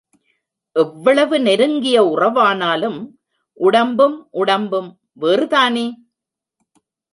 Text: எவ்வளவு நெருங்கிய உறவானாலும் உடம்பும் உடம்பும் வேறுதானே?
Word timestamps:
எவ்வளவு 0.75 1.39
நெருங்கிய 1.39 1.97
உறவானாலும் 2.03 2.99
உடம்பும் 3.57 4.27
உடம்பும் 4.31 4.89
வேறுதானே? 5.21 5.87